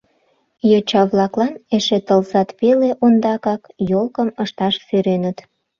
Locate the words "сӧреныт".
4.87-5.37